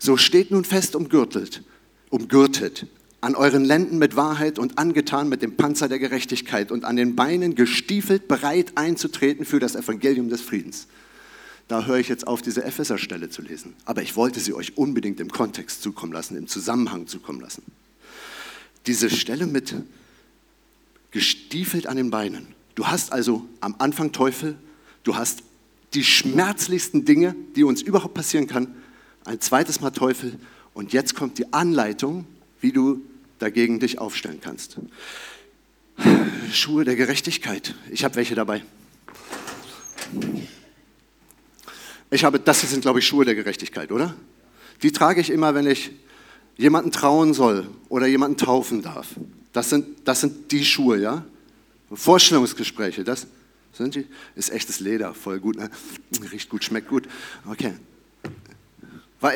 [0.00, 1.62] So steht nun fest umgürtet,
[2.08, 2.88] umgürtet
[3.20, 7.16] an euren Lenden mit Wahrheit und angetan mit dem Panzer der Gerechtigkeit und an den
[7.16, 10.86] Beinen gestiefelt, bereit einzutreten für das Evangelium des Friedens.
[11.68, 13.74] Da höre ich jetzt auf, diese Epheser-Stelle zu lesen.
[13.84, 17.62] Aber ich wollte sie euch unbedingt im Kontext zukommen lassen, im Zusammenhang zukommen lassen.
[18.86, 19.74] Diese Stelle mit
[21.10, 22.48] gestiefelt an den Beinen.
[22.74, 24.56] Du hast also am Anfang Teufel,
[25.04, 25.42] du hast
[25.94, 28.74] die schmerzlichsten Dinge, die uns überhaupt passieren kann,
[29.24, 30.38] ein zweites Mal Teufel
[30.72, 32.26] und jetzt kommt die Anleitung,
[32.60, 33.02] wie du
[33.40, 34.78] dagegen dich aufstellen kannst.
[36.52, 37.74] Schuhe der Gerechtigkeit.
[37.90, 38.62] Ich habe welche dabei.
[42.10, 44.14] Ich habe, das sind, glaube ich, Schuhe der Gerechtigkeit, oder?
[44.82, 45.90] Die trage ich immer, wenn ich
[46.56, 49.08] jemanden trauen soll oder jemanden taufen darf.
[49.52, 51.24] Das sind, das sind die Schuhe, ja?
[51.92, 53.26] Vorstellungsgespräche, das
[53.72, 54.06] sind die.
[54.36, 55.70] Ist echtes Leder, voll gut, ne?
[56.32, 57.08] Riecht gut, schmeckt gut.
[57.46, 57.74] Okay.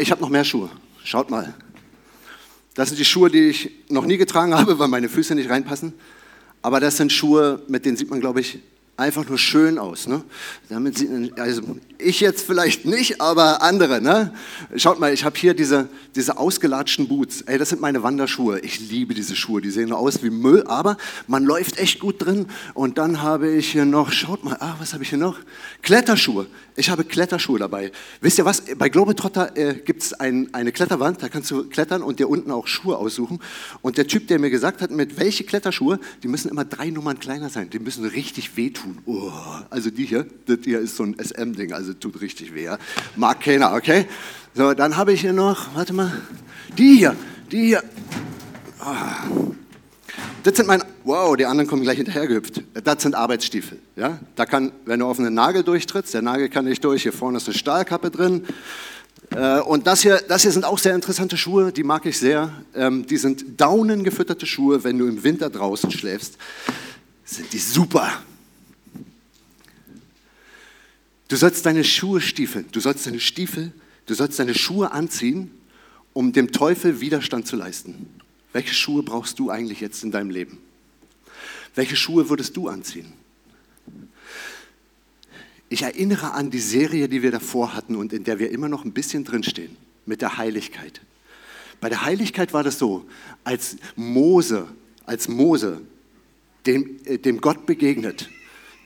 [0.01, 0.71] Ich habe noch mehr Schuhe.
[1.05, 1.55] Schaut mal.
[2.75, 5.95] Das sind die Schuhe, die ich noch nie getragen habe, weil meine Füße nicht reinpassen.
[6.61, 8.59] Aber das sind Schuhe, mit denen sieht man, glaube ich,
[8.97, 10.07] einfach nur schön aus.
[10.07, 10.23] Ne?
[10.69, 11.63] Damit sieht, also
[11.99, 14.01] ich jetzt vielleicht nicht, aber andere.
[14.01, 14.33] Ne?
[14.77, 17.43] Schaut mal, ich habe hier diese, diese ausgelatschten Boots.
[17.43, 18.61] Ey, das sind meine Wanderschuhe.
[18.61, 19.61] Ich liebe diese Schuhe.
[19.61, 22.47] Die sehen aus wie Müll, aber man läuft echt gut drin.
[22.75, 25.39] Und dann habe ich hier noch, schaut mal, ah, was habe ich hier noch?
[25.83, 26.47] Kletterschuhe.
[26.77, 27.93] Ich habe Kletterschuhe dabei.
[28.21, 28.63] Wisst ihr was?
[28.77, 32.51] Bei Globetrotter äh, gibt es ein, eine Kletterwand, da kannst du klettern und dir unten
[32.51, 33.41] auch Schuhe aussuchen.
[33.81, 37.21] Und der Typ, der mir gesagt hat, mit welche Kletterschuhe, die müssen immer drei Nummern
[37.21, 37.71] kleiner sein.
[37.71, 38.84] Die müssen richtig wehtun.
[39.07, 39.31] Oh,
[39.71, 42.69] also die hier, das hier ist so ein SM-Ding, also tut richtig weh.
[43.17, 44.07] Mag keiner, okay?
[44.55, 46.13] So, dann habe ich hier noch, warte mal,
[46.79, 47.17] die hier,
[47.51, 47.83] die hier.
[48.81, 49.55] Oh.
[50.45, 52.63] Das sind meine, wow, die anderen kommen gleich hinterhergehüpft.
[52.85, 53.79] Das sind Arbeitsstiefel.
[53.97, 54.19] Ja?
[54.37, 57.39] Da kann, wenn du auf einen Nagel durchtrittst, der Nagel kann nicht durch, hier vorne
[57.39, 58.45] ist eine Stahlkappe drin.
[59.35, 62.53] Äh, und das hier, das hier sind auch sehr interessante Schuhe, die mag ich sehr.
[62.75, 66.37] Ähm, die sind daunengefütterte Schuhe, wenn du im Winter draußen schläfst.
[67.25, 68.11] Sind die super.
[71.29, 73.73] Du sollst deine Schuhe stiefeln, du sollst deine Stiefel,
[74.07, 75.51] du sollst deine Schuhe anziehen,
[76.13, 78.07] um dem Teufel Widerstand zu leisten.
[78.53, 80.59] Welche Schuhe brauchst du eigentlich jetzt in deinem Leben?
[81.75, 83.13] Welche Schuhe würdest du anziehen?
[85.69, 88.85] Ich erinnere an die Serie, die wir davor hatten und in der wir immer noch
[88.85, 91.01] ein bisschen drinstehen, mit der Heiligkeit.
[91.81, 93.07] Bei der Heiligkeit war das so,
[93.43, 94.69] als Mose,
[95.05, 95.81] als Mose
[96.67, 98.31] dem, äh, dem Gott begegnet,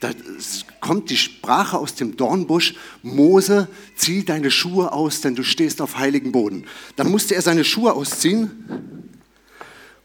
[0.01, 0.11] da
[0.81, 5.99] kommt die Sprache aus dem Dornbusch, Mose, zieh deine Schuhe aus, denn du stehst auf
[5.99, 6.65] heiligen Boden.
[6.97, 8.51] Dann musste er seine Schuhe ausziehen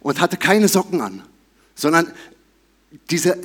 [0.01, 1.21] und hatte keine Socken an,
[1.75, 2.11] sondern
[3.11, 3.37] diese,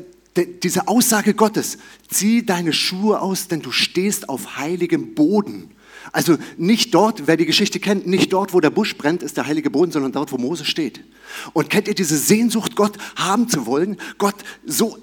[0.62, 5.70] diese Aussage Gottes, zieh deine Schuhe aus, denn du stehst auf heiligem Boden.
[6.12, 9.46] Also nicht dort, wer die Geschichte kennt, nicht dort, wo der Busch brennt, ist der
[9.46, 11.04] heilige Boden, sondern dort, wo Mose steht.
[11.52, 14.98] Und kennt ihr diese Sehnsucht, Gott haben zu wollen, Gott so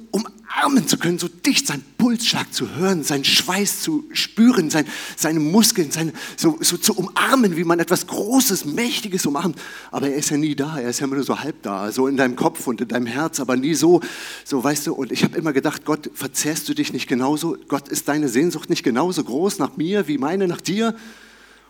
[0.56, 5.39] umarmen zu können, so dicht sein Pulsschlag zu hören, seinen Schweiß zu spüren, sein, seine
[5.39, 9.60] Muskeln sein, so, so zu umarmen, wie man etwas Großes, Mächtiges umarmt.
[9.91, 12.08] Aber er ist ja nie da, er ist ja immer nur so halb da, so
[12.08, 14.02] in deinem Kopf und in deinem Herz, aber nie so,
[14.44, 14.94] so weißt du.
[14.94, 17.58] Und ich habe immer gedacht, Gott, verzehrst du dich nicht genauso?
[17.68, 20.96] Gott, ist deine Sehnsucht nicht genauso groß nach mir wie meine nach dir?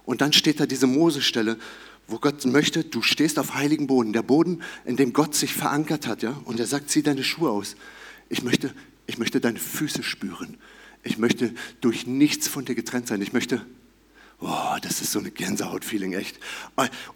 [0.06, 1.58] Und dann steht da diese Mosestelle,
[2.08, 6.06] wo Gott möchte, du stehst auf heiligen Boden, der Boden, in dem Gott sich verankert
[6.06, 6.36] hat, ja?
[6.45, 7.76] Und er sagt, zieh deine Schuhe aus.
[8.36, 8.74] Ich möchte,
[9.08, 10.58] ich möchte deine Füße spüren.
[11.04, 13.21] Ich möchte durch nichts von dir getrennt sein.
[13.21, 13.65] Ich möchte,
[14.41, 16.38] oh, das ist so eine Gänsehaut-Feeling, echt.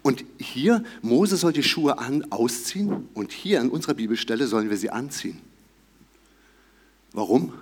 [0.00, 4.78] Und hier, Mose soll die Schuhe an, ausziehen und hier an unserer Bibelstelle sollen wir
[4.78, 5.38] sie anziehen.
[7.12, 7.52] Warum?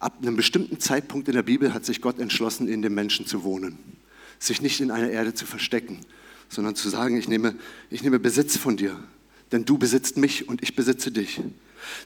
[0.00, 3.44] Ab einem bestimmten Zeitpunkt in der Bibel hat sich Gott entschlossen, in dem Menschen zu
[3.44, 3.78] wohnen.
[4.40, 6.00] Sich nicht in einer Erde zu verstecken,
[6.48, 7.54] sondern zu sagen, ich nehme,
[7.88, 8.98] ich nehme Besitz von dir,
[9.52, 11.40] denn du besitzt mich und ich besitze dich.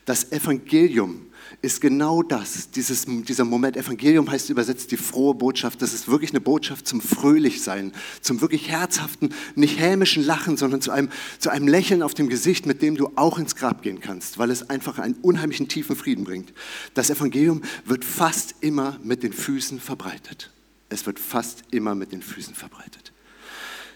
[0.04, 1.26] Das Evangelium
[1.62, 3.76] ist genau das, dieses, dieser Moment.
[3.76, 5.82] Evangelium heißt übersetzt die frohe Botschaft.
[5.82, 10.90] Das ist wirklich eine Botschaft zum Fröhlichsein, zum wirklich herzhaften, nicht hämischen Lachen, sondern zu
[10.90, 14.38] einem, zu einem Lächeln auf dem Gesicht, mit dem du auch ins Grab gehen kannst,
[14.38, 16.52] weil es einfach einen unheimlichen tiefen Frieden bringt.
[16.94, 20.50] Das Evangelium wird fast immer mit den Füßen verbreitet.
[20.90, 23.12] Es wird fast immer mit den Füßen verbreitet.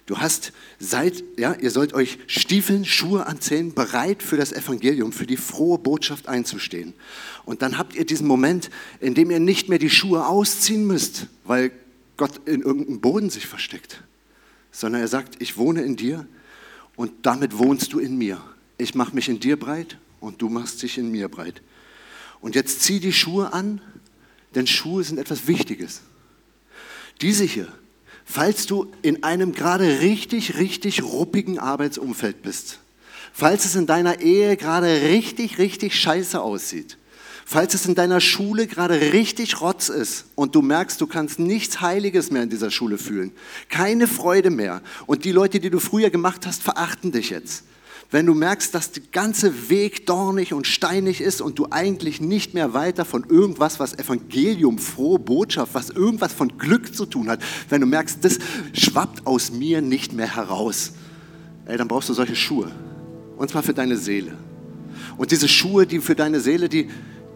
[0.07, 5.27] Du hast seid, ja, ihr sollt euch Stiefeln, Schuhe anziehen, bereit für das Evangelium, für
[5.27, 6.93] die frohe Botschaft einzustehen.
[7.45, 11.29] Und dann habt ihr diesen Moment, in dem ihr nicht mehr die Schuhe ausziehen müsst,
[11.45, 11.71] weil
[12.17, 14.03] Gott in irgendeinem Boden sich versteckt,
[14.73, 16.27] sondern er sagt, ich wohne in dir
[16.97, 18.43] und damit wohnst du in mir.
[18.79, 21.63] Ich mache mich in dir breit und du machst dich in mir breit.
[22.41, 23.81] Und jetzt zieh die Schuhe an,
[24.57, 26.03] denn Schuhe sind etwas Wichtiges.
[27.21, 27.73] Diese hier,
[28.25, 32.79] falls du in einem gerade richtig, richtig ruppigen Arbeitsumfeld bist,
[33.33, 36.99] falls es in deiner Ehe gerade richtig, richtig scheiße aussieht,
[37.45, 41.81] falls es in deiner Schule gerade richtig Rotz ist und du merkst, du kannst nichts
[41.81, 43.33] Heiliges mehr in dieser Schule fühlen,
[43.69, 47.65] keine Freude mehr und die Leute, die du früher gemacht hast, verachten dich jetzt
[48.13, 52.53] wenn du merkst, dass der ganze Weg dornig und steinig ist und du eigentlich nicht
[52.53, 57.41] mehr weiter von irgendwas, was Evangelium, frohe Botschaft, was irgendwas von Glück zu tun hat,
[57.71, 58.39] wenn du merkst, das
[58.75, 60.93] schwappt aus mir nicht mehr heraus,
[61.65, 62.71] ey, dann brauchst du solche Schuhe.
[63.39, 64.37] Und zwar für deine Seele.
[65.17, 66.91] Und diese Schuhe, die für deine Seele, die,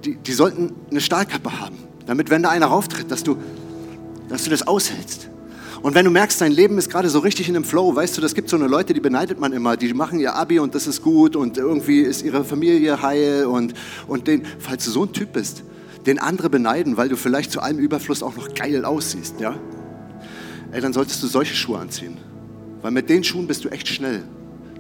[0.05, 3.39] die, die sollten eine Stahlkappe haben, damit, wenn da einer rauftritt, dass du,
[4.29, 5.31] dass du das aushältst.
[5.83, 8.21] Und wenn du merkst, dein Leben ist gerade so richtig in dem Flow, weißt du,
[8.21, 10.87] das gibt so eine Leute, die beneidet man immer, die machen ihr Abi und das
[10.87, 13.75] ist gut und irgendwie ist ihre Familie heil und,
[14.07, 15.63] und den, falls du so ein Typ bist,
[16.07, 19.57] den andere beneiden, weil du vielleicht zu allem Überfluss auch noch geil aussiehst, ja?
[20.73, 22.17] Ey, dann solltest du solche Schuhe anziehen.
[22.83, 24.23] Weil mit den Schuhen bist du echt schnell.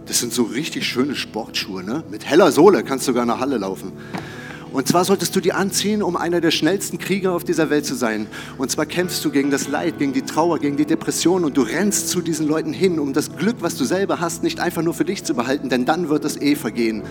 [0.06, 2.04] Das sind so richtig schöne Sportschuhe, ne?
[2.10, 3.92] Mit heller Sohle kannst du sogar nach Halle laufen.
[4.76, 7.94] Und zwar solltest du die anziehen, um einer der schnellsten Krieger auf dieser Welt zu
[7.94, 8.26] sein.
[8.58, 11.62] Und zwar kämpfst du gegen das Leid, gegen die Trauer, gegen die Depression und du
[11.62, 14.92] rennst zu diesen Leuten hin, um das Glück, was du selber hast, nicht einfach nur
[14.92, 17.04] für dich zu behalten, denn dann wird es eh vergehen,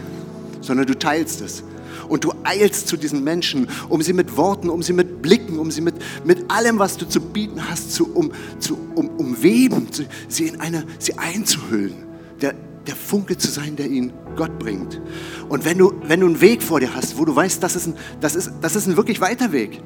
[0.62, 1.63] sondern du teilst es.
[2.08, 5.71] Und du eilst zu diesen Menschen, um sie mit Worten, um sie mit Blicken, um
[5.71, 9.88] sie mit, mit allem, was du zu bieten hast, zu, um, zu, um, umweben,
[10.28, 11.95] sie in eine, sie einzuhüllen.
[12.41, 12.54] Der,
[12.88, 15.02] der Funke zu sein, der ihn Gott bringt.
[15.50, 17.88] Und wenn du, wenn du einen Weg vor dir hast, wo du weißt, das ist,
[17.88, 19.82] ein, das, ist, das ist ein wirklich weiter Weg,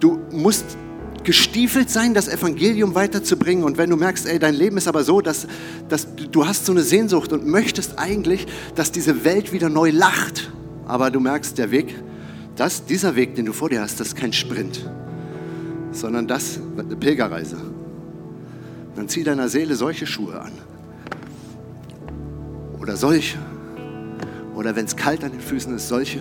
[0.00, 0.64] du musst
[1.24, 3.64] gestiefelt sein, das Evangelium weiterzubringen.
[3.64, 5.46] Und wenn du merkst, ey, dein Leben ist aber so, dass,
[5.88, 10.50] dass du hast so eine Sehnsucht und möchtest eigentlich, dass diese Welt wieder neu lacht,
[10.86, 11.94] aber du merkst, der Weg,
[12.56, 14.88] das, dieser Weg, den du vor dir hast, das ist kein Sprint,
[15.92, 17.58] sondern das eine Pilgerreise.
[18.96, 20.52] Dann zieh deiner Seele solche Schuhe an
[22.80, 23.38] oder solche.
[24.54, 26.20] Oder wenn es kalt an den Füßen ist, solche.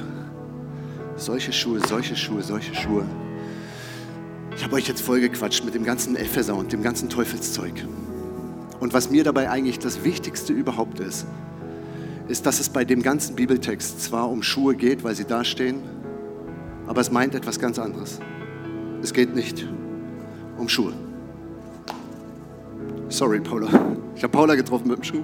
[1.15, 3.04] Solche Schuhe, solche Schuhe, solche Schuhe.
[4.56, 7.74] Ich habe euch jetzt vollgequatscht mit dem ganzen Epheser und dem ganzen Teufelszeug.
[8.80, 11.26] Und was mir dabei eigentlich das Wichtigste überhaupt ist,
[12.28, 15.82] ist, dass es bei dem ganzen Bibeltext zwar um Schuhe geht, weil sie da stehen,
[16.86, 18.20] aber es meint etwas ganz anderes.
[19.02, 19.67] Es geht nicht
[20.58, 20.93] um Schuhe.
[23.10, 23.67] Sorry, Paula.
[24.15, 25.24] Ich habe Paula getroffen mit dem Schuh.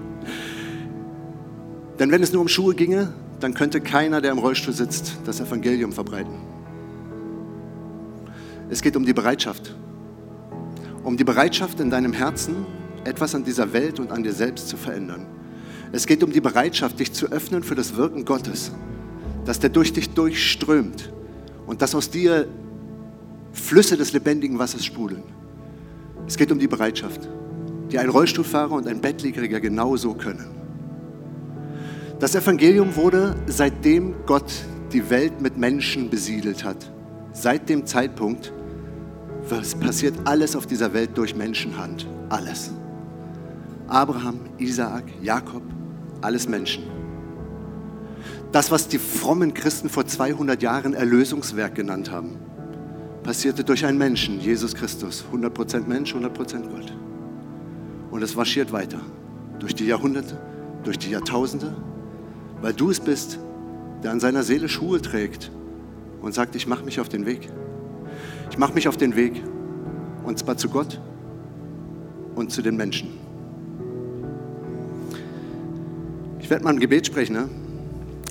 [2.00, 5.40] Denn wenn es nur um Schuhe ginge, dann könnte keiner, der im Rollstuhl sitzt, das
[5.40, 6.34] Evangelium verbreiten.
[8.70, 9.76] Es geht um die Bereitschaft.
[11.04, 12.66] Um die Bereitschaft in deinem Herzen,
[13.04, 15.26] etwas an dieser Welt und an dir selbst zu verändern.
[15.92, 18.72] Es geht um die Bereitschaft, dich zu öffnen für das Wirken Gottes,
[19.46, 21.12] dass der durch dich durchströmt
[21.68, 22.48] und dass aus dir
[23.52, 25.24] Flüsse des lebendigen Wassers sprudeln.
[26.26, 27.30] Es geht um die Bereitschaft,
[27.92, 30.63] die ein Rollstuhlfahrer und ein Bettlägeriger genauso können.
[32.20, 34.52] Das Evangelium wurde, seitdem Gott
[34.94, 36.92] die Welt mit Menschen besiedelt hat,
[37.34, 38.54] seit dem Zeitpunkt,
[39.50, 42.08] was passiert alles auf dieser Welt durch Menschenhand.
[42.30, 42.72] Alles.
[43.88, 45.64] Abraham, Isaak, Jakob,
[46.22, 46.84] alles Menschen.
[48.52, 52.38] Das, was die frommen Christen vor 200 Jahren Erlösungswerk genannt haben,
[53.24, 55.26] passierte durch einen Menschen, Jesus Christus.
[55.34, 56.94] 100% Mensch, 100% Gott.
[58.12, 59.00] Und es marschiert weiter.
[59.60, 60.40] Durch die Jahrhunderte,
[60.84, 61.76] durch die Jahrtausende,
[62.64, 63.40] weil du es bist,
[64.04, 65.52] der an seiner Seele Schuhe trägt
[66.22, 67.50] und sagt, ich mache mich auf den Weg.
[68.50, 69.44] Ich mache mich auf den Weg.
[70.24, 71.02] Und zwar zu Gott
[72.36, 73.10] und zu den Menschen.
[76.40, 77.34] Ich werde mal ein Gebet sprechen.
[77.34, 77.50] Ne?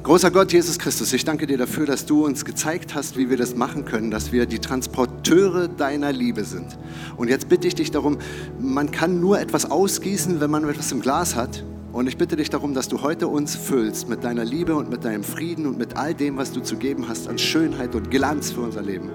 [0.02, 3.36] Großer Gott, Jesus Christus, ich danke dir dafür, dass du uns gezeigt hast, wie wir
[3.36, 6.78] das machen können, dass wir die Transporteure deiner Liebe sind.
[7.18, 8.16] Und jetzt bitte ich dich darum,
[8.58, 11.62] man kann nur etwas ausgießen, wenn man etwas im Glas hat.
[11.92, 15.04] Und ich bitte dich darum, dass du heute uns füllst mit deiner Liebe und mit
[15.04, 18.50] deinem Frieden und mit all dem, was du zu geben hast an Schönheit und Glanz
[18.50, 19.10] für unser Leben.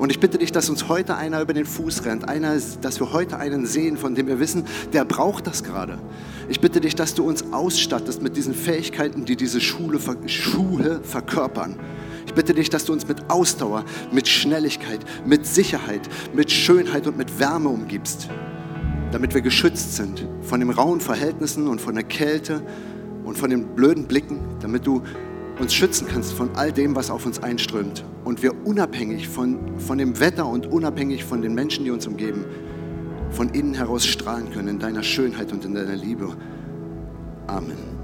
[0.00, 3.12] Und ich bitte dich, dass uns heute einer über den Fuß rennt, einer, dass wir
[3.12, 6.00] heute einen sehen, von dem wir wissen, der braucht das gerade.
[6.48, 11.76] Ich bitte dich, dass du uns ausstattest mit diesen Fähigkeiten, die diese Schule, Schuhe verkörpern.
[12.26, 16.02] Ich bitte dich, dass du uns mit Ausdauer, mit Schnelligkeit, mit Sicherheit,
[16.34, 18.28] mit Schönheit und mit Wärme umgibst
[19.12, 22.62] damit wir geschützt sind von den rauen Verhältnissen und von der Kälte
[23.24, 25.02] und von den blöden Blicken, damit du
[25.58, 29.98] uns schützen kannst von all dem, was auf uns einströmt und wir unabhängig von, von
[29.98, 32.44] dem Wetter und unabhängig von den Menschen, die uns umgeben,
[33.30, 36.36] von innen heraus strahlen können in deiner Schönheit und in deiner Liebe.
[37.46, 37.97] Amen.